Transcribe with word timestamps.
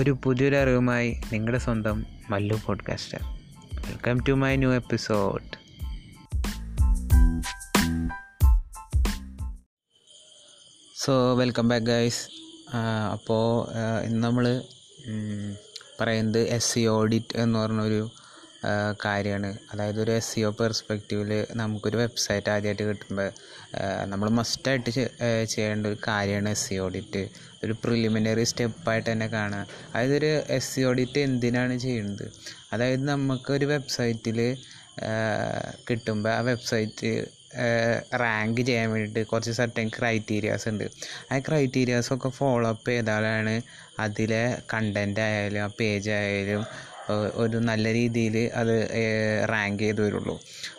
ഒരു 0.00 0.18
പുതിയൊരു 0.24 0.56
അറിവുമായി 0.56 1.20
നിങ്ങളുടെ 1.32 1.58
സ്വന്തം 1.58 2.06
Mallu 2.30 2.60
podcaster 2.66 3.18
welcome 3.74 4.20
to 4.28 4.32
my 4.32 4.56
new 4.56 4.72
episode 4.72 5.44
so 11.04 11.36
welcome 11.36 11.68
back 11.68 11.86
guys 11.86 12.22
അപ്പോൾ 13.12 13.68
ഇന്ന് 14.04 14.24
നമ്മൾ 14.24 14.62
പറയുന്നത് 16.00 16.40
എസ് 16.40 16.74
സി 16.74 16.80
ഓഡിറ്റ് 16.80 17.36
എന്ന് 17.36 17.58
പറഞ്ഞൊരു 17.58 18.10
കാര്യമാണ്. 19.04 19.50
അതായത് 19.72 20.00
ഒരു 20.02 20.12
എസ് 20.16 20.30
സി 20.34 20.40
ഒ 20.40 20.50
നമുക്കൊരു 21.60 21.96
വെബ്സൈറ്റ് 21.96 22.50
ആദ്യമായിട്ട് 22.50 22.84
കിട്ടുമ്പോൾ 22.90 23.30
നമ്മൾ 24.12 24.28
മസ്റ്റായിട്ട് 24.40 24.90
ചെയ്യേണ്ട 25.52 25.86
ഒരു 25.86 25.98
കാര്യമാണ് 26.08 26.48
എസ് 26.48 26.66
സി 26.68 26.76
ഓഡിറ്റ് 26.84 27.22
ഒരു 27.64 27.74
പ്രിലിമിനറി 27.82 28.44
സ്റ്റെപ്പായിട്ട് 28.44 29.08
തന്നെ 29.12 29.28
കാണുക 29.28 29.62
അതായത് 29.92 30.14
ഒരു 30.20 30.32
എസ് 30.58 30.70
സി 30.74 30.82
ഓഡിറ്റ് 30.90 31.20
എന്തിനാണ് 31.28 31.76
ചെയ്യുന്നത്? 31.78 32.26
അതായത് 32.72 33.04
നമുക്കൊരു 33.08 33.64
വെബ്സൈറ്റിൽ 33.64 34.40
കിട്ടുമ്പോൾ 35.88 36.30
ആ 36.38 36.40
വെബ്സൈറ്റ് 36.50 37.10
റാങ്ക് 38.22 38.60
ചെയ്യാൻ 38.66 38.88
വേണ്ടിയിട്ട് 38.92 39.22
കുറച്ച് 39.30 39.50
സർട്ടൻ 39.50 39.86
ക്രൈറ്റീരിയാസ് 39.96 40.66
ഉണ്ട്. 40.68 40.84
ആ 41.32 41.38
ക്രൈറ്റീരിയാസൊക്കെ 41.38 42.28
ഫോളോ 42.28 42.68
അപ്പ് 42.68 42.90
ചെയ്താലാണ് 42.90 43.54
അതിലെ 44.04 44.42
കണ്ടന്റ് 44.72 45.20
ആയാലും 45.20 45.62
ആ 45.64 45.70
പേജ് 45.78 46.10
ആയാലും 46.10 46.62
ഒരു 47.42 47.58
നല്ല 47.70 47.92
രീതിയിൽ 47.92 48.36
അത് 48.60 48.74
റാങ്ക് 49.52 49.82
ചെയ്ത് 49.84 50.00
വരുള്ളൂ. 50.06 50.36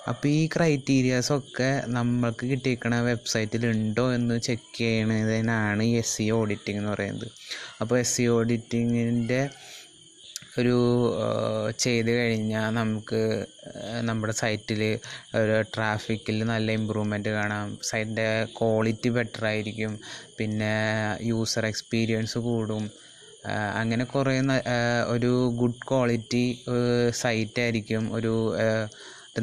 അപ്പോൾ 0.09 0.27
ഈ 0.27 0.41
ക്രൈറ്റീരിയാസൊക്കെ 0.55 1.70
നമ്മൾക്ക് 1.98 2.45
കിട്ടിയിരിക്കുന്ന 2.52 2.99
വെബ്സൈറ്റിൽ 3.02 3.66
ഉണ്ടോ 3.66 4.05
എന്ന് 4.13 4.38
ചെക്ക് 4.48 4.77
ചെയ്യുന്നതിനാണ് 4.77 5.84
ഈ 5.84 5.94
എസ് 6.03 6.16
സി 6.17 6.28
ഓഡിറ്റിംഗ് 6.39 6.80
എന്ന് 6.81 6.91
പറയുന്നത്. 6.91 7.28
അപ്പോൾ 7.81 7.97
എസ് 8.00 8.17
സി 8.17 8.25
ഓഡിറ്റിങ്ങിന്റെ 8.38 9.41
ഒരു 10.59 10.78
ചെയ്ത് 11.80 12.09
കഴിഞ്ഞാൽ 12.11 12.66
നമുക്ക് 12.80 13.19
നമ്മുടെ 14.08 14.34
സൈറ്റിൽ 14.34 14.81
ഒരു 15.39 15.56
ട്രാഫിക്കിൽ 15.75 16.38
നല്ല 16.44 16.72
ഇമ്പ്രൂവ്മെന്റ് 16.72 17.30
കാണാം. 17.30 17.67
സൈറ്റിന്റെ 17.89 18.28
ക്വാളിറ്റി 18.58 19.09
ബെറ്റർ 19.09 19.45
ആയിരിക്കും. 19.52 19.94
പിന്നെ 20.39 20.73
യൂസർ 21.30 21.66
എക്സ്പീരിയൻസ് 21.66 22.38
കൂടും. 22.47 22.84
അങ്ങനെ 23.80 24.03
കുറേ 24.03 24.34
ഒരു 25.08 25.31
ഗുഡ് 25.61 25.81
ക്വാളിറ്റി 25.89 26.45
സൈറ്റ് 27.22 27.61
ആയിരിക്കും 27.61 28.14
ഒരു 28.14 28.34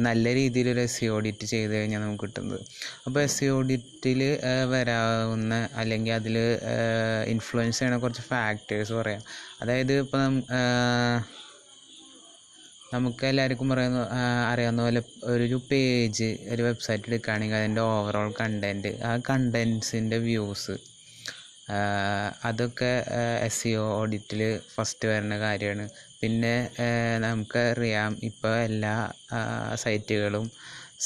നല്ല 0.05 0.33
രീതിയിൽ 0.33 0.67
ഒരു 0.71 0.79
എസ് 0.79 0.99
സി 0.99 1.05
ഓഡിറ്റ് 1.05 1.45
ചെയ്ത് 1.45 1.71
കഴിഞ്ഞാൽ 1.75 2.01
നമുക്ക് 2.01 2.23
കിട്ടുന്നത്. 2.23 2.63
അപ്പോൾ 3.07 3.19
എസ് 3.21 3.37
സി 3.39 3.45
ഓഡിറ്റിൽ 3.45 4.21
വരാവുന്ന 4.73 5.69
അല്ലെങ്കിൽ 5.75 6.13
അതിൽ 6.13 6.35
ഇൻഫ്ലുവൻസ് 7.33 7.79
ചെയ്യണ 7.79 7.97
കുറച്ച് 7.97 8.21
ഫാക്ടേഴ്സ് 8.21 8.93
പറയാം. 8.93 9.23
അതായത് 9.61 9.93
ഇപ്പം 9.99 10.35
നമുക്ക് 12.93 13.25
എല്ലാവർക്കും 13.25 13.69
പറയുന്ന 13.69 13.99
അറിയാവുന്ന 14.51 14.81
പോലെ 14.81 15.01
ഒരു 15.23 15.61
പേജ് 15.71 16.29
ഒരു 16.53 16.61
വെബ്സൈറ്റ് 16.63 17.09
എടുക്കുകയാണെങ്കിൽ 17.09 17.55
അതിന്റെ 17.55 17.81
ഓവറോൾ 17.81 18.33
കണ്ടന്റ് 18.41 18.91
ആ 19.09 19.11
കണ്ടൻസിന്റെ 19.29 20.17
വ്യൂസ് 20.17 20.75
അതൊക്കെ 22.47 22.91
എസ് 23.47 23.59
സി 23.61 23.71
ഒ 23.81 23.85
ഓഡിറ്റിൽ 23.99 24.41
ഫസ്റ്റ് 24.75 25.07
വരുന്ന 25.11 25.35
കാര്യമാണ് 25.39 25.85
പിന്നെ 26.21 26.55
നമുക്കറിയാം 27.25 28.13
ഇപ്പോൾ 28.29 28.55
എല്ലാ 28.69 28.95
സൈറ്റുകളും 29.83 30.45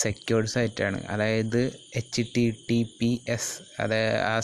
സെക്യൂർഡ് 0.03 0.51
സൈറ്റാണ് 0.55 0.99
അതായത് 1.13 1.61
H 1.99 2.23
T 2.35 2.45
T 2.69 2.79
P 2.97 3.09
S 3.35 3.53
അതായത് 3.79 4.17
ആ 4.31 4.37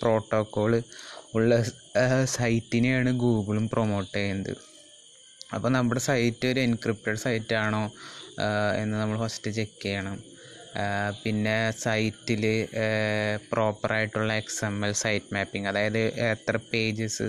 പ്രോട്ടോക്കോൾ 0.00 0.72
ഉള്ള 1.34 1.54
സൈറ്റിനെയാണ് 2.36 3.10
ഗൂഗിളും 3.22 3.64
പ്രൊമോട്ട് 3.68 4.14
ചെയ്യുന്നത്. 4.16 4.52
അപ്പോൾ 5.54 5.70
നമ്മുടെ 5.76 6.00
സൈറ്റ് 6.00 6.46
ഒരു 6.52 6.60
എൻക്രിപ്റ്റഡ് 6.68 7.22
സൈറ്റാണോ 7.24 7.82
എന്ന് 8.82 8.96
നമ്മൾ 9.00 9.16
ഫസ്റ്റ് 9.24 9.50
ചെക്ക് 9.58 9.80
ചെയ്യണം. 9.82 10.16
പിന്നെ 11.22 11.56
സൈറ്റിൽ 11.84 12.44
പ്രോപ്പറായിട്ടുള്ള 13.50 14.32
X 14.42 14.62
M 14.64 14.76
L 14.86 14.92
site 15.02 15.32
mapping 15.34 15.68
അതായത് 15.68 16.00
എത്ര 16.26 16.56
പേജസ് 16.70 17.26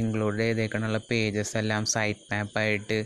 ഇൻക്ലൂഡ് 0.00 0.40
ചെയ്തേക്കണുള്ള 0.42 1.00
പേജസ് 1.10 1.54
എല്ലാം 1.62 1.84
സൈറ്റ് 1.94 2.26
മാപ്പായിട്ട് 2.32 2.98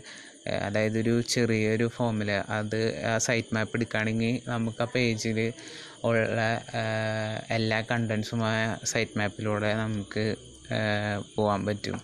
അതായത് 0.65 0.97
ഒരു 1.03 1.13
ചെറിയൊരു 1.33 1.87
ഫോമിൽ 1.97 2.29
അത് 2.57 2.79
സൈറ്റ് 3.27 3.53
മാപ്പ് 3.55 3.77
എടുക്കുകയാണെങ്കിൽ 3.77 4.35
നമുക്ക് 4.47 4.83
ആ 4.85 4.89
പേജിൽ 4.95 5.39
ഉള്ള 6.03 6.41
എല്ലാ 7.57 7.79
കണ്ടൻസുമായ 7.91 8.59
സൈറ്റ് 8.91 9.17
മാപ്പിലൂടെ 9.19 9.71
നമുക്ക് 9.83 10.25
പോകാൻ 11.35 11.61
പറ്റും. 11.67 11.97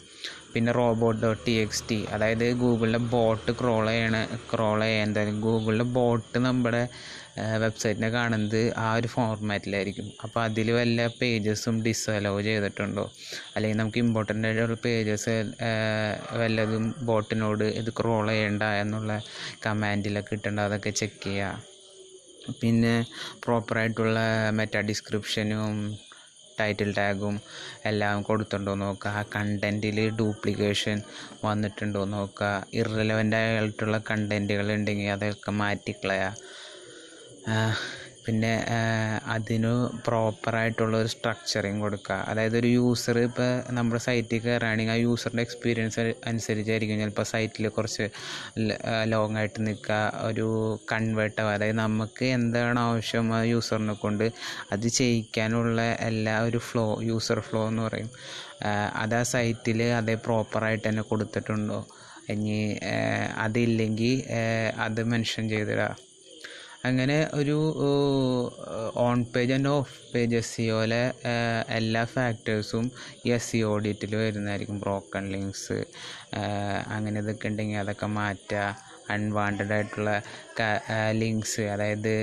പിന്നെ 0.54 0.72
robot 0.72 1.22
dot 1.22 1.42
T 1.46 1.54
X 1.58 1.84
T 1.90 2.00
അതായത് 2.12 2.46
ഗൂഗിളിന്റെ 2.60 3.02
ബോട്ട് 3.12 3.52
ക്രോൾ 3.52 3.86
ചെയ്യണ 3.88 4.18
ക്രോൾ 4.52 4.82
ചെയ്യാൻ 4.82 5.12
ഗൂഗിളിന്റെ 5.40 5.88
ബോട്ട് 5.94 6.40
നമ്മുടെ 6.40 6.84
വെബ്സൈറ്റിനെ 7.62 8.10
കാണുന്നത് 8.10 8.62
ആ 8.78 8.88
ഒരു 8.94 9.08
ഫോർമാറ്റിലായിരിക്കും 9.08 10.08
അപ്പോൾ 10.24 10.40
അതിൽ 10.42 10.70
വല്ല 10.72 11.08
പേജസും 11.20 11.76
ഡിസലോ 11.84 12.34
ചെയ്തിട്ടുണ്ടോ? 12.42 13.06
അല്ലെങ്കിൽ 13.56 13.80
നമുക്ക് 13.80 13.98
ഇമ്പോർട്ടന്റ് 13.98 14.48
ആയിട്ടുള്ള 14.48 14.78
പേജസ് 14.86 15.36
വല്ലതും 16.34 16.86
ബോട്ടിനോട് 17.02 17.66
ഇത് 17.80 17.92
ക്രോൾ 18.00 18.28
ചെയ്യണ്ട 18.28 18.64
എന്നുള്ള 18.82 19.16
കമാൻഡിലൊക്കെ 19.66 20.36
ഇട്ടുണ്ടോ 20.36 20.64
അതൊക്കെ 20.64 20.94
ചെക്ക് 21.02 21.24
ചെയ്യുക 21.24 21.68
പിന്നെ 22.62 22.94
പ്രോപ്പറായിട്ടുള്ള 23.44 24.20
മെറ്റാ 24.52 24.80
ഡിസ്ക്രിപ്ഷനും 24.82 25.76
ടൈറ്റിൽ 26.60 26.94
ടാഗും 26.94 27.36
എല്ലാം 27.86 28.22
കൊടുത്തിട്ടുണ്ടോ 28.22 28.74
നോക്കുക. 28.76 29.10
ആ 29.20 29.22
കണ്ടന്റിൽ 29.36 30.00
ഡ്യൂപ്ലിക്കേഷൻ 30.20 30.98
വന്നിട്ടുണ്ടോ 31.44 32.04
നോക്കുക. 32.06 32.50
ഇറലവന്റ് 32.74 33.36
ആയിട്ടുള്ള 33.36 33.98
കണ്ടന്റുകൾ 34.12 34.72
ഉണ്ടെങ്കിൽ 34.72 35.10
അതൊക്കെ 35.10 35.52
മാറ്റിക്കളയുക. 35.52 36.36
പിന്നെ 38.26 38.52
അതിന് 39.36 39.72
പ്രോപ്പറായിട്ടുള്ളൊരു 40.08 41.10
സ്ട്രക്ചറിങ് 41.14 41.82
കൊടുക്കുക 41.84 42.18
അതായത് 42.30 42.56
ഒരു 42.60 42.70
യൂസർ 42.78 43.18
ഇപ്പോൾ 43.28 43.50
നമ്മുടെ 43.78 44.02
സൈറ്റിൽ 44.06 44.40
കയറുകയാണെങ്കിൽ 44.46 44.94
ആ 44.96 44.98
യൂസറിന്റെ 45.06 45.44
എക്സ്പീരിയൻസ് 45.48 46.00
അനുസരിച്ചായിരിക്കും. 46.32 47.00
ചിലപ്പോൾ 47.04 47.28
സൈറ്റിൽ 47.32 47.68
കുറച്ച് 47.78 48.06
ലോങ് 49.14 49.38
ആയിട്ട് 49.42 49.60
നിൽക്കുക 49.68 49.98
ഒരു 50.30 50.48
കൺവേർട്ട് 50.92 51.40
അതായത് 51.46 51.78
നമുക്ക് 51.84 52.28
എന്താണ് 52.38 52.80
ആവശ്യം 52.88 53.34
ആ 53.38 53.42
യൂസറിനെ 53.54 53.96
കൊണ്ട്? 54.04 54.28
അത് 54.76 54.88
ചെയ്യിക്കാനുള്ള 55.00 55.82
എല്ലാ 56.10 56.36
ഒരു 56.50 56.62
ഫ്ലോ 56.70 56.86
യൂസർ 57.10 57.42
ഫ്ലോ 57.50 57.64
എന്ന് 57.72 57.84
പറയും. 57.88 58.12
അത് 59.04 59.16
ആ 59.22 59.24
സൈറ്റിൽ 59.34 59.82
അതേ 60.00 60.16
പ്രോപ്പറായിട്ട് 60.28 60.86
തന്നെ 60.90 61.04
കൊടുത്തിട്ടുണ്ടോ? 61.12 61.80
ഇനി 62.34 62.58
അതില്ലെങ്കിൽ 63.46 64.16
അത് 64.86 65.02
മെൻഷൻ 65.14 65.44
ചെയ്തിടുക 65.54 65.90
അങ്ങനെ 66.88 67.18
ഒരു 67.40 67.56
on 69.06 69.18
page 69.34 69.54
and 69.56 69.72
off 69.78 69.94
page 70.14 70.36
S 70.40 70.52
E 70.56 70.64
ഒയിലെ 70.78 71.04
എല്ലാ 71.80 72.04
ഫാക്ടേഴ്സും 72.14 72.86
ഈ 73.26 73.32
എസ് 73.38 73.50
സി 73.52 73.60
ഓഡിറ്റിൽ 73.72 74.14
വരുന്നതായിരിക്കും. 74.22 74.80
ബ്രോക്കൺ 74.86 75.26
ലിങ്ക്സ് 75.36 75.80
അങ്ങനെ 76.96 77.18
ഇതൊക്കെ 77.24 77.52
ഉണ്ടെങ്കിൽ 77.52 77.82
അതൊക്കെ 77.84 78.10
മാറ്റുക 78.20 78.64
അൺവാണ്ടഡ് 79.16 79.74
ആയിട്ടുള്ള 79.78 80.12
ലിങ്ക്സ് 81.22 81.64
അതായത് 81.74 82.14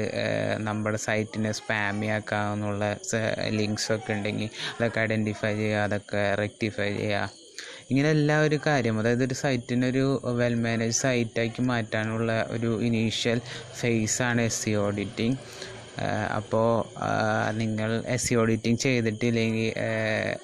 നമ്മുടെ 0.69 1.01
സൈറ്റിനെ 1.07 1.53
സ്പാമി 1.61 2.09
ലിങ്ക്സ് 2.19 3.21
ലിങ്ക്സൊക്കെ 3.59 4.13
ഉണ്ടെങ്കിൽ 4.17 4.51
അതൊക്കെ 4.77 5.01
ഐഡന്റിഫൈ 5.07 5.53
ചെയ്യുക 5.61 5.85
അതൊക്കെ 5.89 6.23
റെക്ടിഫൈ 6.43 6.89
ചെയ്യുക. 7.01 7.27
ഇങ്ങനെ 7.91 8.09
എല്ലാ 8.17 8.37
ഒരു 8.47 8.57
കാര്യം 8.67 8.97
അതായത് 9.01 9.25
ഒരു 9.27 9.37
സൈറ്റിനൊരു 9.43 10.05
വെൽ 10.41 10.57
മാനേജ് 10.65 10.97
സൈറ്റാക്കി 11.05 11.63
മാറ്റാനുള്ള 11.71 12.33
ഒരു 12.55 12.71
ഇനീഷ്യൽ 12.89 13.39
ഫേസാണ് 13.81 14.43
എസ് 14.49 14.61
സി 14.65 14.73
ഓഡിറ്റിംഗ് 14.87 15.39
അപ്പോൾ 16.39 16.69
നിങ്ങൾ 17.61 17.91
എസ് 18.15 18.27
സി 18.27 18.35
ഓഡിറ്റിംഗ് 18.43 18.81
ചെയ്തിട്ടില്ലെങ്കിൽ 18.85 19.71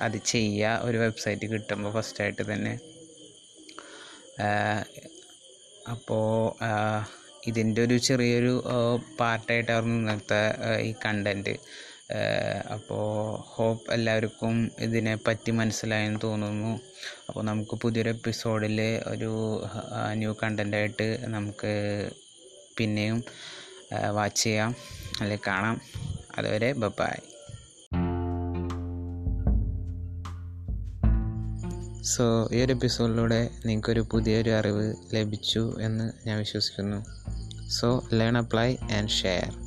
അത് 0.07 0.19
ചെയ്യുക 0.33 0.87
ഒരു 0.87 0.99
വെബ്സൈറ്റ് 1.05 1.47
കിട്ടുമ്പോൾ 1.53 1.93
ഫസ്റ്റായിട്ട് 1.99 2.43
തന്നെ. 2.53 2.75
അപ്പോൾ 5.95 6.27
ഇതിന്റെ 7.51 7.81
ഒരു 7.87 7.97
ചെറിയൊരു 8.09 8.53
പാർട്ടായിട്ടായിരുന്നു 9.21 9.97
ഇന്നത്തെ 10.03 10.43
ഈ 10.89 10.91
കണ്ടന്റ് 11.05 11.55
അപ്പോൾ 12.73 13.41
ഹോപ്പ് 13.41 13.93
എല്ലാവർക്കും 13.93 14.71
ഇതിനെ 14.79 15.19
പറ്റി 15.27 15.51
മനസ്സിലായെന്ന് 15.51 16.21
തോന്നുന്നു. 16.23 16.81
അപ്പോൾ 17.29 17.45
നമുക്ക് 17.45 17.77
പുതിയൊരു 17.77 18.09
എപ്പിസോഡിൽ 18.09 19.03
ഒരു 19.07 19.65
ന്യൂ 20.13 20.35
കണ്ടന്റായിട്ട് 20.43 21.19
നമുക്ക് 21.25 22.11
പിന്നെയും 22.77 23.25
വാച്ച് 24.11 24.43
ചെയ്യാം. 24.43 24.75
അല്ലെങ്കിൽ 25.21 25.45
കാണാം. 25.47 25.81
അതുവരെ 26.39 26.73
ബൈ 26.73 27.17
സോ 32.03 32.49
ഈ 32.53 32.63
ഒരു 32.65 32.73
എപ്പിസോഡിലൂടെ 32.73 33.51
നിങ്ങൾക്കൊരു 33.67 34.07
പുതിയൊരു 34.13 34.51
അറിവ് 34.51 34.95
ലഭിച്ചു 35.15 35.77
എന്ന് 35.81 36.13
ഞാൻ 36.27 36.39
വിശ്വസിക്കുന്നു. 36.39 37.05
So 37.69 38.09
learn 38.13 38.39
apply 38.39 38.77
and 38.77 39.09
share 39.09 39.64